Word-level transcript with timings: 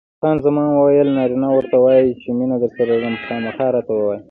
خان 0.19 0.37
زمان 0.45 0.67
وویل: 0.71 1.09
نارینه 1.17 1.47
ورته 1.53 1.75
وایي 1.83 2.09
چې 2.21 2.27
مینه 2.37 2.55
درسره 2.63 2.83
لرم؟ 3.01 3.15
خامخا 3.25 3.67
راته 3.75 3.91
ووایه. 3.95 4.19